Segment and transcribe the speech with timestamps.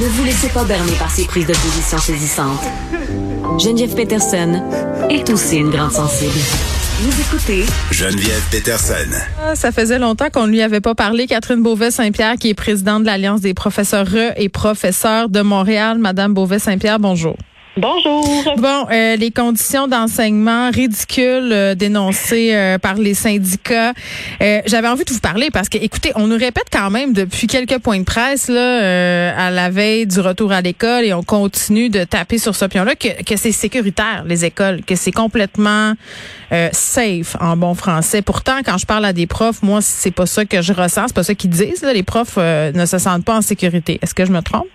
[0.00, 2.62] Ne vous laissez pas berner par ces prises de position saisissantes.
[3.58, 4.62] Geneviève Peterson
[5.10, 6.32] est aussi une grande sensible.
[7.00, 9.10] Vous écoutez Geneviève Peterson.
[9.44, 11.26] Ah, Ça faisait longtemps qu'on ne lui avait pas parlé.
[11.26, 14.06] Catherine Beauvais-Saint-Pierre, qui est présidente de l'Alliance des professeurs
[14.36, 15.98] et professeurs de Montréal.
[15.98, 17.36] Madame Beauvais-Saint-Pierre, bonjour.
[17.78, 18.22] Bonjour.
[18.58, 23.94] Bon, euh, les conditions d'enseignement ridicules euh, dénoncées euh, par les syndicats.
[24.42, 27.46] Euh, J'avais envie de vous parler parce que, écoutez, on nous répète quand même depuis
[27.46, 31.22] quelques points de presse là, euh, à la veille du retour à l'école et on
[31.22, 35.94] continue de taper sur ce pion-là que, que c'est sécuritaire les écoles, que c'est complètement
[36.52, 38.20] euh, safe en bon français.
[38.20, 41.16] Pourtant, quand je parle à des profs, moi, c'est pas ça que je ressens, c'est
[41.16, 41.80] pas ça qu'ils disent.
[41.80, 41.94] Là.
[41.94, 43.98] Les profs ne se sentent pas en sécurité.
[44.02, 44.66] Est-ce que je me trompe?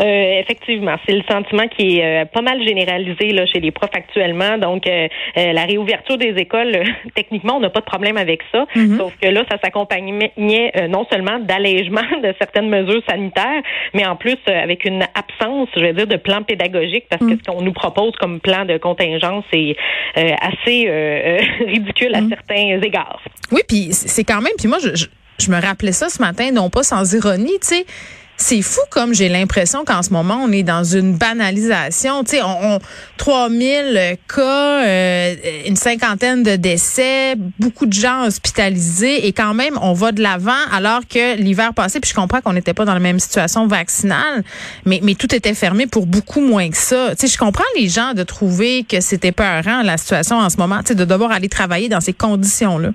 [0.00, 3.94] Euh, effectivement, c'est le sentiment qui est euh, pas mal généralisé là, chez les profs
[3.94, 4.58] actuellement.
[4.58, 8.40] Donc, euh, euh, la réouverture des écoles, euh, techniquement, on n'a pas de problème avec
[8.50, 8.66] ça.
[8.96, 10.32] Sauf que là, ça s'accompagnait
[10.76, 15.68] euh, non seulement d'allègement de certaines mesures sanitaires, mais en plus euh, avec une absence,
[15.76, 18.78] je vais dire, de plan pédagogique, parce que ce qu'on nous propose comme plan de
[18.78, 19.76] contingence est
[20.16, 23.20] euh, assez euh, ridicule à certains égards.
[23.52, 25.06] Oui, puis c'est quand même, puis moi, je, je,
[25.38, 27.86] je me rappelais ça ce matin, non pas sans ironie, tu sais.
[28.36, 32.24] C'est fou comme j'ai l'impression qu'en ce moment, on est dans une banalisation.
[32.24, 32.78] Tu sais, on, on
[33.16, 35.34] 3000 cas, euh,
[35.66, 40.52] une cinquantaine de décès, beaucoup de gens hospitalisés et quand même, on va de l'avant
[40.72, 44.42] alors que l'hiver passé, puis je comprends qu'on n'était pas dans la même situation vaccinale,
[44.84, 47.10] mais, mais tout était fermé pour beaucoup moins que ça.
[47.10, 50.56] Tu sais, je comprends les gens de trouver que c'était peurant la situation en ce
[50.56, 52.90] moment, tu sais, de devoir aller travailler dans ces conditions-là.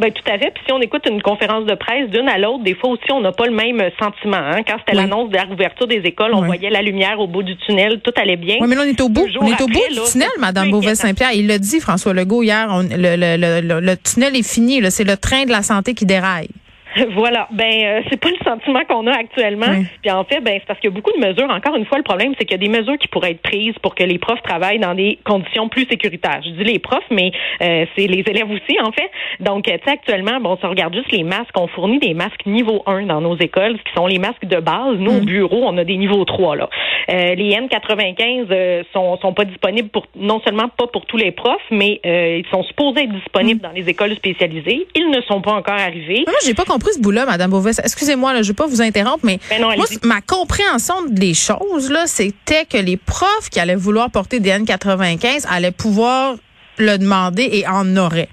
[0.00, 0.50] Ben tout à fait.
[0.54, 3.20] Puis si on écoute une conférence de presse d'une à l'autre, des fois aussi on
[3.20, 4.38] n'a pas le même sentiment.
[4.38, 4.62] Hein?
[4.66, 5.02] Quand c'était Oui.
[5.02, 6.46] l'annonce de la réouverture des écoles, on Oui.
[6.46, 8.56] voyait la lumière au bout du tunnel, tout allait bien.
[8.60, 9.26] Oui, mais là, on est au bout.
[9.40, 11.32] On est au bout du tunnel, Madame Beauvais-Saint-Pierre.
[11.34, 12.68] Il l'a dit, François Legault, hier.
[12.70, 14.80] on- le, le, le, le, le tunnel est fini.
[14.90, 16.48] C'est le train de la santé qui déraille.
[17.14, 17.48] Voilà.
[17.52, 19.66] Ben euh, c'est pas le sentiment qu'on a actuellement.
[19.70, 19.86] Oui.
[20.02, 21.48] Puis en fait, ben c'est parce qu'il y a beaucoup de mesures.
[21.50, 23.74] Encore une fois, le problème, c'est qu'il y a des mesures qui pourraient être prises
[23.82, 26.40] pour que les profs travaillent dans des conditions plus sécuritaires.
[26.44, 29.10] Je dis les profs, mais euh, c'est les élèves aussi, en fait.
[29.40, 32.14] Donc, euh, tu sais, actuellement, bon, si on regarde juste les masques, on fournit des
[32.14, 34.96] masques niveau 1 dans nos écoles, ce qui sont les masques de base.
[34.98, 36.68] Nous, au bureau, on a des niveaux 3 là.
[37.10, 41.32] Euh, les N95 euh, sont sont pas disponibles pour non seulement pas pour tous les
[41.32, 44.86] profs, mais euh, ils sont supposés être disponibles dans les écoles spécialisées.
[44.94, 46.24] Ils ne sont pas encore arrivés.
[46.26, 47.72] Moi, j'ai pas compris ce bout-là, Madame Beauvais?
[47.82, 51.90] Excusez-moi, là, je vais pas vous interrompre, mais Ben non, moi, ma compréhension des choses,
[51.90, 56.36] là, c'était que les profs qui allaient vouloir porter des N95 allaient pouvoir
[56.78, 58.28] le demander et en auraient.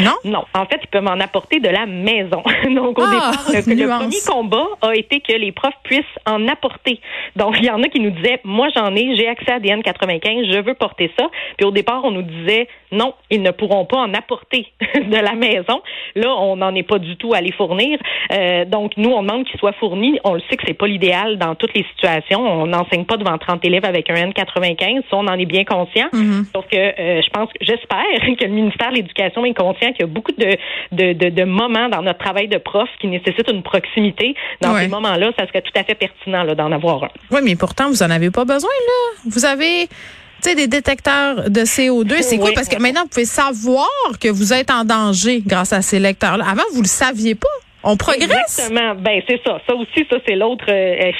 [0.00, 0.14] Non?
[0.24, 2.42] Non, en fait, ils peuvent en apporter de la maison.
[2.74, 7.00] Donc, au Ah, départ, le, premier combat a été que les profs puissent en apporter.
[7.36, 9.68] Donc, il y en a qui nous disaient, moi, j'en ai, j'ai accès à des
[9.70, 11.28] N95, je veux porter ça.
[11.56, 15.34] Puis, au départ, on nous disait, non, ils ne pourront pas en apporter de la
[15.34, 15.82] maison.
[16.14, 17.98] Là, on n'en est pas du tout à les fournir.
[18.32, 20.18] Euh, donc, nous, on demande qu'ils soient fournis.
[20.24, 22.40] On le sait que c'est pas l'idéal dans toutes les situations.
[22.40, 25.02] On n'enseigne pas devant 30 élèves avec un N95.
[25.10, 26.08] Ça, on en est bien conscient.
[26.54, 28.04] Sauf que euh, je pense, j'espère
[28.38, 30.56] que le ministère de l'Éducation est conscient qu'il y a beaucoup de,
[30.92, 34.34] de, de, de moments dans notre travail de prof qui nécessitent une proximité.
[34.60, 34.82] Dans Ouais.
[34.82, 37.08] ces moments-là, ça serait tout à fait pertinent là, d'en avoir un.
[37.30, 39.20] Oui, mais pourtant, vous en avez pas besoin, là.
[39.30, 42.22] Vous avez, tu sais, des détecteurs de CO2.
[42.22, 42.52] C'est cool Oui.
[42.54, 43.86] parce que maintenant, vous pouvez savoir
[44.20, 46.44] que vous êtes en danger grâce à ces lecteurs-là.
[46.48, 47.48] Avant, vous le saviez pas.
[47.82, 48.24] On progresse.
[48.24, 48.94] Exactement.
[48.96, 49.60] Ben c'est ça.
[49.66, 50.66] Ça aussi, ça c'est l'autre.
[50.68, 51.12] euh,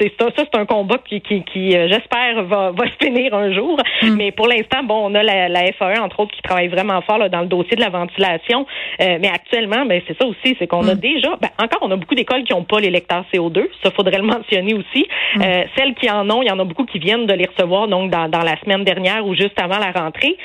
[0.00, 0.26] c'est ça.
[0.36, 3.78] Ça c'est un combat qui, qui, qui euh, j'espère va, va se finir un jour.
[4.02, 4.14] Mm.
[4.16, 7.18] Mais pour l'instant, bon, on a la, la FAE entre autres qui travaille vraiment fort
[7.18, 8.66] là, dans le dossier de la ventilation.
[9.00, 10.98] Euh, mais actuellement, ben c'est ça aussi, c'est qu'on a Mm.
[10.98, 11.36] déjà.
[11.40, 13.68] Ben, encore, on a beaucoup d'écoles qui n'ont pas les lecteurs CO2.
[13.84, 15.06] Ça faudrait le mentionner aussi.
[15.36, 15.42] Mm.
[15.42, 17.86] Euh, celles qui en ont, il y en a beaucoup qui viennent de les recevoir
[17.86, 20.36] donc dans, dans la semaine dernière ou juste avant la rentrée.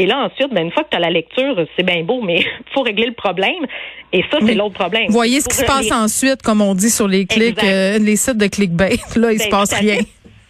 [0.00, 2.42] Et là, ensuite, ben, une fois que tu as la lecture, c'est bien beau, mais
[2.74, 3.66] faut régler le problème.
[4.12, 4.54] Et ça, c'est Oui.
[4.54, 5.06] l'autre problème.
[5.10, 8.16] Voyez ce qui se passe les- ensuite, comme on dit sur les clics, euh, les
[8.16, 8.96] sites de clickbait.
[9.16, 9.98] Là, il se Ben, passe rien.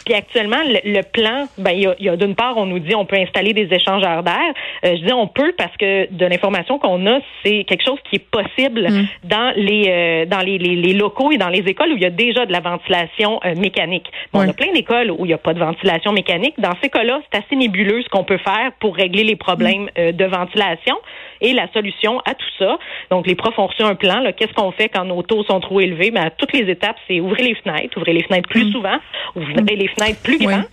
[0.08, 2.78] Puis actuellement, le, le plan, ben il y a, y a d'une part, on nous
[2.78, 4.48] dit on peut installer des échangeurs d'air.
[4.86, 8.16] Euh, je dis on peut parce que de l'information qu'on a, c'est quelque chose qui
[8.16, 9.06] est possible Mm.
[9.24, 12.06] dans les euh, dans les, les, les locaux et dans les écoles où il y
[12.06, 14.06] a déjà de la ventilation euh, mécanique.
[14.32, 14.40] Bon.
[14.40, 16.54] On a plein d'écoles où il n'y a pas de ventilation mécanique.
[16.58, 20.12] Dans ces cas-là, c'est assez nébuleux ce qu'on peut faire pour régler les problèmes euh,
[20.12, 20.96] de ventilation.
[21.40, 22.78] Et la solution à tout ça,
[23.10, 24.22] donc les profs ont reçu un plan.
[24.36, 26.10] Qu'est-ce qu'on fait quand nos taux sont trop élevés?
[26.10, 28.96] Ben, à toutes les étapes, c'est ouvrir les fenêtres, ouvrir les fenêtres plus souvent,
[29.36, 30.64] ouvrir les fenêtres plus grands.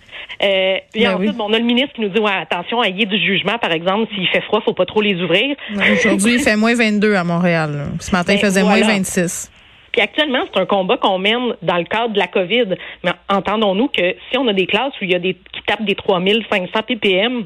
[0.42, 1.36] Euh, puis Ben ensuite, oui.
[1.36, 4.12] bon, on a le ministre qui nous dit ouais, attention, ayez du jugement, par exemple,
[4.14, 5.56] s'il fait froid, faut pas trop les ouvrir.
[5.74, 7.86] Aujourd'hui, il fait moins 22 à Montréal.
[8.00, 8.84] Ce matin, il Ben, faisait voilà.
[8.84, 9.50] moins 26.
[9.96, 12.66] Puis actuellement, c'est un combat qu'on mène dans le cadre de la COVID.
[13.02, 15.86] Mais entendons-nous que si on a des classes où il y a des qui tapent
[15.86, 17.44] des 3500 ppm,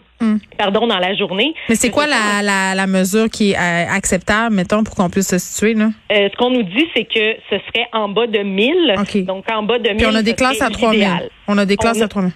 [0.59, 1.51] pardon, dans la journée.
[1.55, 1.63] Hmm.
[1.69, 5.29] Mais c'est quoi la, la, la mesure qui est euh, acceptable, mettons, pour qu'on puisse
[5.29, 5.91] se situer, là?
[6.11, 8.95] Euh, ce qu'on nous dit, c'est que ce serait en bas de 1000.
[8.99, 9.25] OK.
[9.25, 9.97] Donc, en bas de 1000.
[9.99, 10.99] Puis on a des classes à 3000.
[11.01, 11.31] l'idéal.
[11.47, 12.33] On a des classes On a- à 3000.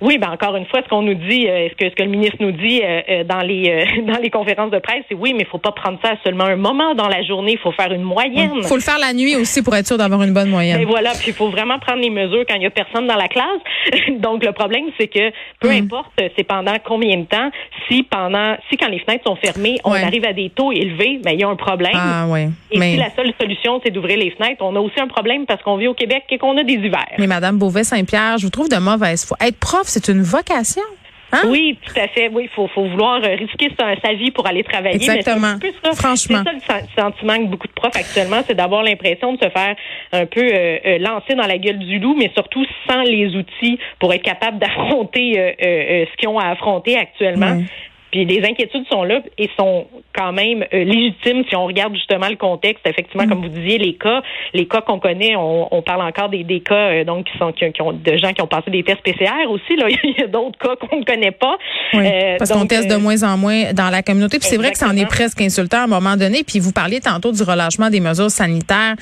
[0.00, 2.08] Oui, ben encore une fois, ce qu'on nous dit, euh, ce que ce que le
[2.10, 5.32] ministre nous dit euh, euh, dans les euh, dans les conférences de presse, c'est oui,
[5.34, 7.72] mais il faut pas prendre ça à seulement un moment dans la journée, il faut
[7.72, 8.52] faire une moyenne.
[8.56, 10.80] Il faut le faire la nuit aussi pour être sûr d'avoir une bonne moyenne.
[10.80, 13.16] Et voilà, puis il faut vraiment prendre les mesures quand il y a personne dans
[13.16, 13.60] la classe.
[14.20, 15.30] Donc le problème c'est que
[15.60, 15.82] peu Mm.
[15.84, 17.50] importe c'est pendant combien de temps,
[17.88, 20.02] si pendant si quand les fenêtres sont fermées, on Ouais.
[20.02, 21.92] arrive à des taux élevés, ben il y a un problème.
[21.94, 22.48] Ah, ouais.
[22.70, 25.44] Et Mais, si la seule solution c'est d'ouvrir les fenêtres, on a aussi un problème
[25.46, 27.06] parce qu'on vit au Québec et qu'on a des hivers.
[27.18, 29.36] mais Madame Beauvais-Saint-Pierre, je vous trouve de mauvaise foi.
[29.40, 30.82] Être prof, c'est une vocation.
[31.30, 31.42] Hein?
[31.48, 32.30] Oui, tout à fait.
[32.32, 34.96] Oui, il faut, faut vouloir euh, risquer sa, sa vie pour aller travailler.
[34.98, 35.48] Mais c'est Exactement.
[35.48, 35.92] un peu ça.
[35.92, 36.42] Franchement.
[36.42, 39.50] C'est ça le sen- sentiment que beaucoup de profs actuellement, c'est d'avoir l'impression de se
[39.50, 39.76] faire
[40.12, 43.78] un peu euh, euh, lancer dans la gueule du loup, mais surtout sans les outils
[43.98, 47.60] pour être capable d'affronter euh, euh, euh, ce qu'ils ont à affronter actuellement.
[48.10, 52.28] Puis les inquiétudes sont là et sont quand même euh, légitimes si on regarde justement
[52.28, 52.86] le contexte.
[52.86, 53.28] Effectivement, Mm.
[53.28, 54.22] comme vous disiez, les cas,
[54.54, 57.52] les cas qu'on connaît, on, on parle encore des, des cas euh, donc qui sont
[57.52, 59.76] qui, qui ont de gens qui ont passé des tests PCR aussi.
[59.76, 61.56] Là, il y a d'autres cas qu'on ne connaît pas.
[61.94, 64.38] Oui, Euh, parce qu'on teste de moins en moins dans la communauté.
[64.38, 66.42] Puis c'est vrai que ça en est presque insultant à un moment donné.
[66.44, 68.94] Puis vous parliez tantôt du relâchement des mesures sanitaires,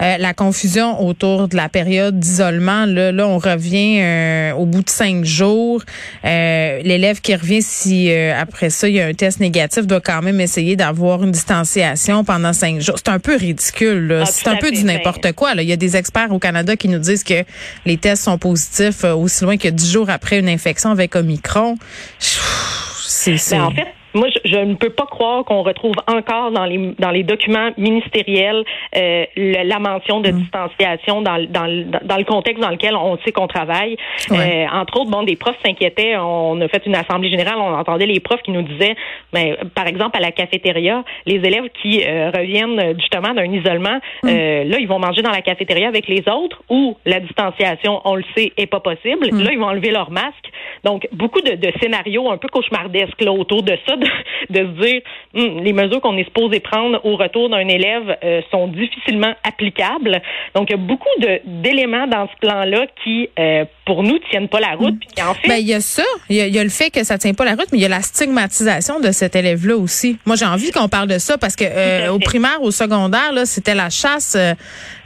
[0.00, 2.86] Euh, la confusion autour de la période d'isolement.
[2.86, 5.82] Là, là, on revient euh, au bout de cinq jours.
[6.24, 10.02] Euh, L'élève qui revient, si euh, après ça il y a un test négatif, doit
[10.02, 12.96] quand même essayer d'avoir une distanciation pendant cinq jours.
[12.98, 14.08] C'est un peu ridicule.
[14.08, 14.22] là.
[14.22, 15.54] Ah, C'est un peu du n'importe quoi.
[15.54, 15.62] Là.
[15.62, 17.44] Il y a des experts au Canada qui nous disent que
[17.86, 21.76] les tests sont positifs euh, aussi loin que dix jours après une infection avec Omicron.
[22.18, 23.56] C'est, c'est...
[23.56, 26.92] Ben, en fait, moi, je, je ne peux pas croire qu'on retrouve encore dans les
[26.98, 28.64] dans les documents ministériels
[28.96, 30.22] euh, le- la mention Mm.
[30.22, 31.66] de distanciation dans, le- dans,
[32.04, 33.96] dans le contexte dans lequel on sait qu'on travaille.
[34.30, 34.66] Ouais.
[34.66, 36.16] Euh, entre autres, bon, des profs s'inquiétaient.
[36.16, 38.94] On a fait une assemblée générale, on entendait les profs qui nous disaient,
[39.32, 43.98] ben, par exemple, à la cafétéria, les élèves qui euh, reviennent euh, justement d'un isolement,
[44.22, 44.28] Mm.
[44.28, 48.14] euh, là, ils vont manger dans la cafétéria avec les autres où la distanciation, on
[48.16, 49.28] le sait, est pas possible.
[49.32, 49.42] Mm.
[49.42, 50.50] Là, ils vont enlever leur masque.
[50.84, 54.82] Donc, beaucoup de, de scénarios un peu cauchemardesques là, autour de ça, de, de se
[54.82, 55.02] dire,
[55.34, 60.20] Hum, les mesures qu'on est supposé prendre au retour d'un élève euh, sont difficilement applicables.
[60.54, 61.08] Donc, il y a beaucoup
[61.46, 64.98] d'éléments dans ce plan-là qui, euh, pour nous, tiennent pas la route.
[65.00, 66.02] Puis qui, en fait, Ben, il y a ça.
[66.28, 67.78] Il y a, il y a le fait que ça tient pas la route, mais
[67.78, 70.18] il y a la stigmatisation de cet élève-là aussi.
[70.26, 73.46] Moi, j'ai envie qu'on parle de ça parce que euh, au primaire, au secondaire, là,
[73.46, 74.36] c'était la chasse.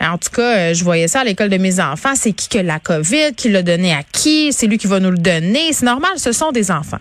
[0.01, 2.17] en tout cas, je voyais ça à l'école de mes enfants.
[2.17, 5.13] C'est qui que la COVID, qui l'a donné à qui, c'est lui qui va nous
[5.13, 5.73] le donner.
[5.73, 6.99] C'est normal, ce sont des enfants.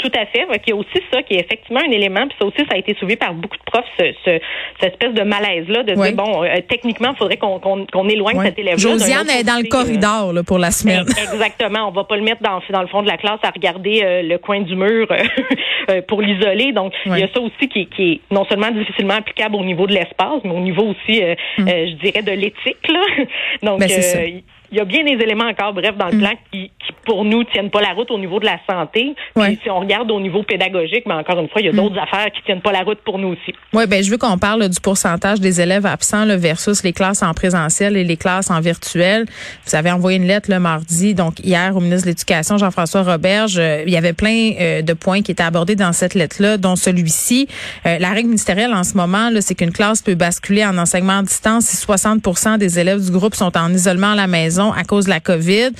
[0.00, 0.46] Tout à fait.
[0.60, 2.78] Qu'il y a aussi ça qui est effectivement un élément, puis ça aussi, ça a
[2.78, 4.40] été soulevé par beaucoup de profs, ce, ce-
[4.80, 6.08] cette espèce de malaise-là, de Oui.
[6.08, 8.78] dire, bon, euh, techniquement, il faudrait qu'on qu'on qu'on éloigne cet élève-là.
[8.78, 11.00] Josiane est dans le euh, corridor là, pour la semaine.
[11.32, 11.88] Exactement.
[11.88, 14.22] On va pas le mettre dans, dans le fond de la classe à regarder euh,
[14.22, 15.16] le coin du mur euh,
[15.90, 16.72] euh, pour l'isoler.
[16.72, 19.64] Donc, il y a ça aussi qui, est- qui est non seulement difficilement applicable au
[19.64, 22.88] niveau de l'espace, mais au niveau aussi, euh, euh, je dirais, de l'éthique.
[22.88, 23.02] là.
[23.62, 23.86] Donc, Mm.
[23.86, 24.72] Ben, Mm.
[24.72, 27.44] il y a bien des éléments encore, bref, dans le plan qui, qui, pour nous,
[27.44, 29.14] tiennent pas la route au niveau de la santé.
[29.34, 29.50] Puis, Ouais.
[29.52, 29.56] Mm.
[29.62, 32.30] si on regarde au niveau pédagogique, mais encore une fois, il y a d'autres affaires
[32.32, 33.54] qui tiennent pas la route pour nous aussi.
[33.72, 36.92] Oui, ben je veux qu'on parle là, du pourcentage des élèves absents là, versus les
[36.92, 39.26] classes en présentiel et les classes en virtuel.
[39.66, 43.58] Vous avez envoyé une lettre le mardi, donc hier au ministre de l'Éducation, Jean-François Roberge.
[43.58, 46.76] Euh, il y avait plein euh, de points qui étaient abordés dans cette lettre-là, dont
[46.76, 47.48] celui-ci.
[47.86, 51.22] Euh, la règle ministérielle en ce moment, c'est qu'une classe peut basculer en enseignement à
[51.22, 55.06] distance si 60% des élèves du groupe sont en isolement à la maison à cause
[55.06, 55.70] de la COVID.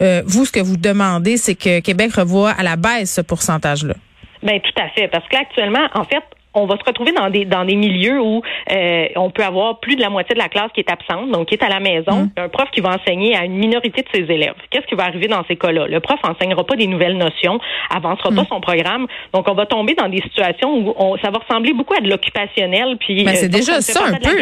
[0.00, 3.94] Euh, vous, ce que vous demandez, c'est que Québec revoie à la baisse ce pourcentage-là.
[4.42, 7.30] Ben tout à fait, parce que là actuellement, en fait, on va se retrouver dans
[7.30, 8.42] des dans des milieux où
[8.72, 11.46] euh, on peut avoir plus de la moitié de la classe qui est absente, donc
[11.48, 12.30] qui est à la maison, Mm.
[12.38, 14.54] un prof qui va enseigner à une minorité de ses élèves.
[14.70, 15.86] Qu'est-ce qui va arriver dans ces cas-là?
[15.86, 17.60] Le prof enseignera pas des nouvelles notions,
[17.94, 21.38] avancera pas son programme, donc on va tomber dans des situations où on, ça va
[21.38, 22.96] ressembler beaucoup à de l'occupationnel.
[22.98, 24.36] Puis Ben, euh, c'est déjà ça un peu.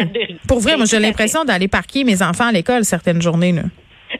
[0.47, 1.05] Pour vrai, Ben, moi j'ai à fait.
[1.05, 3.51] l'impression d'aller parquer mes enfants à l'école certaines journées.
[3.51, 3.63] Là.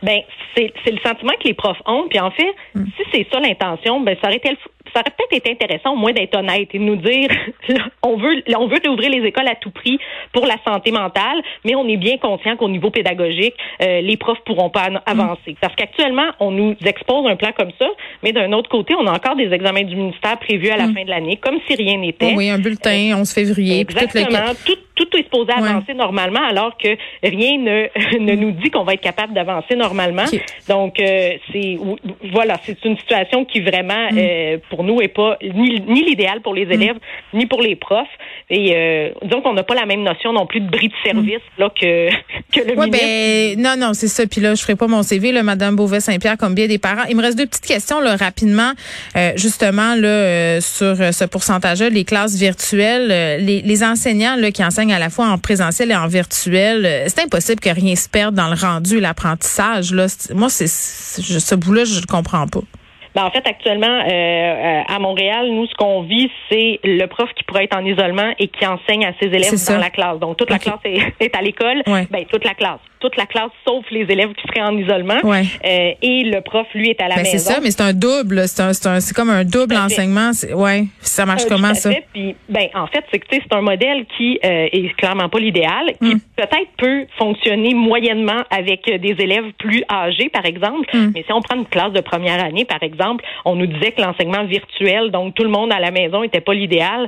[0.03, 0.19] Ben,
[0.55, 2.05] c'est c'est le sentiment que les profs ont.
[2.09, 2.85] Puis en fait, Hmm.
[2.97, 4.49] si c'est ça l'intention, ben ça aurait, été
[4.93, 7.29] ça aurait peut-être été intéressant au moins d'être honnête et de nous dire
[8.03, 9.97] on veut on veut ouvrir les écoles à tout prix
[10.33, 14.39] pour la santé mentale, mais on est bien conscient qu'au niveau pédagogique, euh, les profs
[14.45, 15.55] pourront pas an- avancer.
[15.61, 17.87] Parce qu'actuellement, on nous expose un plan comme ça,
[18.23, 21.03] mais d'un autre côté, on a encore des examens du ministère prévus à la fin
[21.03, 22.33] de l'année, comme si rien n'était.
[22.35, 24.53] Oui, un bulletin, 11 février, puis Exactement.
[24.65, 24.75] Tout,
[25.09, 26.89] tout est supposé avancer normalement, alors que
[27.23, 30.25] rien ne, ne nous dit qu'on va être capable d'avancer normalement.
[30.67, 31.77] Donc, euh, c'est
[32.31, 34.17] voilà, c'est une situation qui vraiment, mm.
[34.17, 36.71] euh, pour nous, est pas ni, ni l'idéal pour les mm.
[36.71, 36.97] élèves,
[37.33, 38.07] ni pour les profs.
[38.49, 41.41] Et euh, disons qu'on n'a pas la même notion non plus de bris de service
[41.57, 41.61] mm.
[41.61, 42.09] là que,
[42.53, 44.25] que le ouais, Ben, non, non, c'est ça.
[44.27, 47.03] Puis là, je ferai pas mon CV, là, Madame Beauvais-Saint-Pierre, comme bien des parents.
[47.09, 48.71] Il me reste deux petites questions là, rapidement,
[49.15, 53.39] euh, justement là, sur ce pourcentage-là, les classes virtuelles.
[53.39, 57.23] les, les enseignants là, qui enseignent à la fois en présentiel et en virtuel, c'est
[57.23, 59.93] impossible que rien se perde dans le rendu et l'apprentissage.
[59.93, 62.61] Là, moi, c'est ce bout-là, je ne comprends pas.
[63.15, 67.29] Ben, en fait, actuellement, euh, euh, à Montréal, nous, ce qu'on vit, c'est le prof
[67.35, 70.19] qui pourrait être en isolement et qui enseigne à ses élèves dans la classe.
[70.19, 71.81] Donc, toute la classe est, à l'école.
[71.85, 75.19] Ben, toute la classe toute la classe sauf les élèves qui seraient en isolement.
[75.23, 77.37] Euh, et le prof, lui, est à la ben, maison.
[77.37, 78.47] C'est ça, mais c'est un double.
[78.47, 80.31] C'est comme un double enseignement.
[80.53, 81.91] Ouais, ça marche euh, comment ça?
[82.13, 85.93] Puis, ben, en fait, c'est que c'est un modèle qui euh, est clairement pas l'idéal,
[86.01, 86.19] qui hmm.
[86.35, 90.87] peut-être peut fonctionner moyennement avec des élèves plus âgés, par exemple.
[90.93, 91.11] Hmm.
[91.15, 92.98] Mais si on prend une classe de première année, par exemple,
[93.45, 96.53] on nous disait que l'enseignement virtuel, donc tout le monde à la maison, était pas
[96.53, 97.07] l'idéal.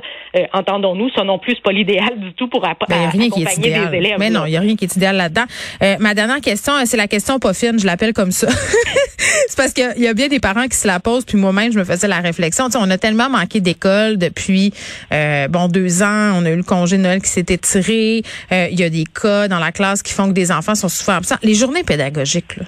[0.52, 4.16] Entendons-nous, ça non plus, pas l'idéal du tout pour ben, accompagner des élèves.
[4.18, 5.44] Mais non, il y a rien qui est idéal là-dedans.
[5.82, 8.48] Euh, ma dernière question, euh, c'est la question pas fine, je l'appelle comme ça.
[9.48, 11.78] c'est parce qu'il y a bien des parents qui se la posent, puis moi-même, je
[11.78, 12.68] me faisais la réflexion.
[12.74, 14.72] on a tellement manqué d'école depuis
[15.12, 16.32] euh, bon deux ans.
[16.36, 18.22] On a eu le congé de Noël qui s'était tiré.
[18.50, 21.16] Il y a des cas dans la classe qui font que des enfants sont souvent
[21.16, 21.36] absents.
[21.42, 22.64] Les journées pédagogiques, là.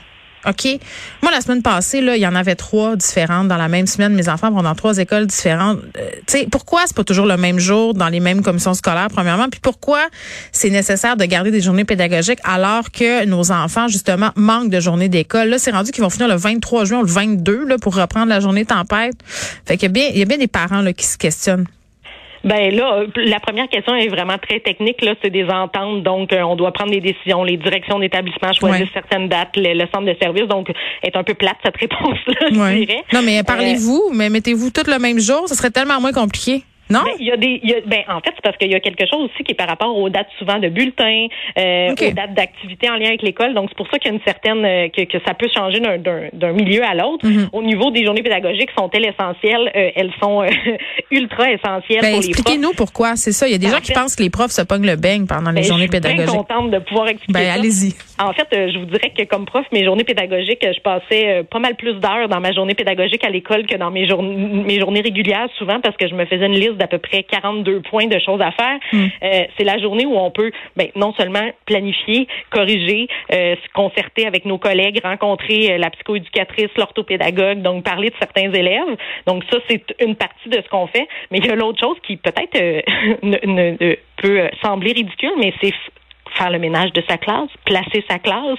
[0.46, 0.78] OK?
[1.22, 4.14] Moi, la semaine passée, là, il y en avait trois différentes dans la même semaine.
[4.14, 5.78] Mes enfants vont dans trois écoles différentes.
[5.98, 9.08] Euh, tu sais, pourquoi c'est pas toujours le même jour dans les mêmes commissions scolaires,
[9.12, 9.48] premièrement?
[9.48, 10.00] Puis pourquoi
[10.52, 15.08] c'est nécessaire de garder des journées pédagogiques alors que nos enfants, justement, manquent de journées
[15.08, 15.48] d'école?
[15.48, 18.28] Là, c'est rendu qu'ils vont finir le 23 juin ou le 22, là, pour reprendre
[18.28, 19.14] la journée tempête.
[19.66, 21.66] Fait qu'il y bien, il y a bien des parents, là, qui se questionnent.
[22.44, 25.02] Ben là, la première question est vraiment très technique.
[25.02, 27.42] Là, c'est des ententes, donc euh, on doit prendre des décisions.
[27.42, 30.68] Les directions d'établissement choisissent certaines dates, le, centre de service, donc
[31.02, 33.02] est un peu plate cette réponse-là, je dirais.
[33.12, 36.62] Non, mais parlez-vous, mais mettez-vous tout le même jour, ce serait tellement moins compliqué.
[36.90, 37.00] Non?
[37.04, 38.80] Ben, il y a des, y a, ben, en fait, c'est parce qu'il y a
[38.80, 41.26] quelque chose aussi qui est par rapport aux dates souvent de bulletins,
[41.58, 43.54] euh, aux dates d'activité en lien avec l'école.
[43.54, 45.80] Donc, c'est pour ça qu'il y a une certaine, euh, que, que, ça peut changer
[45.80, 47.26] d'un milieu à l'autre.
[47.26, 47.48] Mhm.
[47.52, 49.72] Au niveau des journées pédagogiques, sont-elles essentielles?
[49.74, 50.48] Euh, elles sont euh,
[51.10, 52.28] ultra essentielles ben, pour les profs.
[52.28, 53.16] Expliquez-nous pourquoi.
[53.16, 53.48] C'est ça.
[53.48, 55.50] Il y a des gens qui pensent que les profs se pognent le beigne pendant
[55.50, 56.26] les ben, journées pédagogiques.
[56.26, 57.94] Je suis contente de pouvoir expliquer ben, allez-y.
[58.18, 61.74] En fait, je vous dirais que comme prof, mes journées pédagogiques, je passais pas mal
[61.74, 65.48] plus d'heures dans ma journée pédagogique à l'école que dans mes, journées mes journées régulières,
[65.58, 68.18] souvent parce que je me faisais une liste d'à peu près 40 deux points de
[68.18, 68.78] choses à faire.
[68.92, 69.06] Hmm.
[69.22, 74.26] Euh, c'est la journée où on peut ben, non seulement planifier, corriger, euh, se concerter
[74.26, 78.96] avec nos collègues, rencontrer euh, la psychoéducatrice, l'orthopédagogue, donc parler de certains élèves.
[79.26, 81.06] Donc ça, c'est une partie de ce qu'on fait.
[81.30, 82.54] Mais il y a l'autre chose qui peut-être
[83.22, 85.72] ne, peut sembler ridicule, mais c'est
[86.36, 88.58] faire le ménage de sa classe, placer sa classe,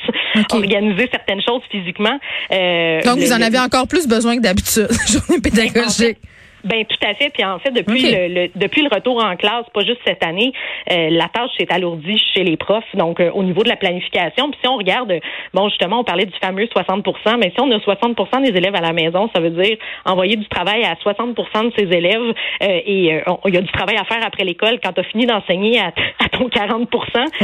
[0.51, 2.17] organiser certaines choses physiquement.
[2.49, 6.17] Donc, vous en avez encore plus besoin que d'habitude, journée pédagogique.
[6.65, 7.29] Ben tout à fait.
[7.29, 10.51] Puis en fait, depuis le, depuis le retour en classe, pas juste cette année,
[10.91, 12.83] euh, la tâche s'est alourdie chez les profs.
[12.95, 15.13] Donc euh, au niveau de la planification, puis si on regarde,
[15.53, 17.05] bon justement, on parlait du fameux 60
[17.39, 20.47] mais si on a 60% des élèves à la maison, ça veut dire envoyer du
[20.47, 24.25] travail à 60% de ses élèves euh, et il y a du travail à faire
[24.25, 24.79] après l'école.
[24.83, 25.91] Quand tu as fini d'enseigner à,
[26.31, 26.85] ton 40%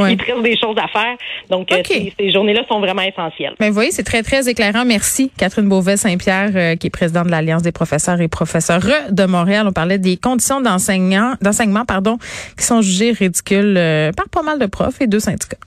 [0.09, 1.15] il te reste des choses à faire.
[1.49, 3.53] Donc ces, ces journées-là sont vraiment essentielles.
[3.59, 4.83] Mais ben, vous voyez, c'est très très éclairant.
[4.83, 9.67] Merci Catherine Beauvais-Saint-Pierre, qui est présidente de l'Alliance des professeurs et professeurs de Montréal.
[9.67, 11.85] On parlait des conditions d'enseignement, d'enseignement,
[12.57, 15.57] qui sont jugées ridicules euh, par pas mal de profs et deux syndicats.